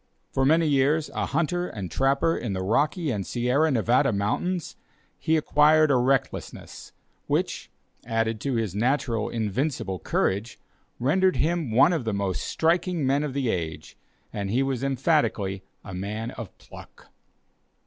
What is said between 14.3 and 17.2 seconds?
and he was emphatically a man of pluck.